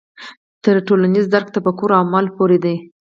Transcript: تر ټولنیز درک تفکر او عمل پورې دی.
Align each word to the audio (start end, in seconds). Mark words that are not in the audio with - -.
تر 0.63 0.75
ټولنیز 0.87 1.25
درک 1.33 1.47
تفکر 1.55 1.89
او 1.95 2.01
عمل 2.05 2.25
پورې 2.37 2.57
دی. 2.63 2.75